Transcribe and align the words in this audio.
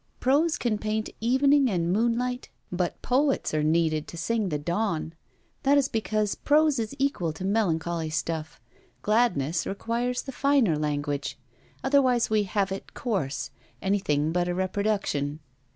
Prose 0.19 0.57
can 0.57 0.79
paint 0.79 1.11
evening 1.19 1.69
and 1.69 1.93
moonlight, 1.93 2.49
but 2.71 2.99
poets 3.03 3.53
are 3.53 3.61
needed 3.61 4.07
to 4.07 4.17
sing 4.17 4.49
the 4.49 4.57
dawn. 4.57 5.13
That 5.61 5.77
is 5.77 5.87
because 5.89 6.33
prose 6.33 6.79
is 6.79 6.95
equal 6.97 7.31
to 7.33 7.45
melancholy 7.45 8.09
stuff. 8.09 8.59
Gladness 9.03 9.67
requires 9.67 10.23
the 10.23 10.31
finer 10.31 10.75
language. 10.75 11.37
Otherwise 11.83 12.31
we 12.31 12.45
have 12.45 12.71
it 12.71 12.95
coarse 12.95 13.51
anything 13.79 14.31
but 14.31 14.47
a 14.47 14.55
reproduction. 14.55 15.39